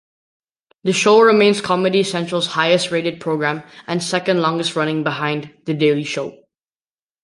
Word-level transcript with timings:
The 0.83 0.93
show 0.93 1.21
remains 1.21 1.61
Comedy 1.61 2.01
Central's 2.01 2.47
highest 2.47 2.89
rated 2.89 3.19
program 3.19 3.61
and 3.85 4.01
second-longest-running, 4.01 5.03
behind 5.03 5.53
"The 5.65 5.75
Daily 5.75 6.05
Show". 6.05 6.39